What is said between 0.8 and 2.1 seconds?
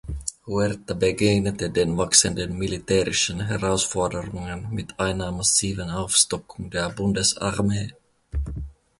begegnete den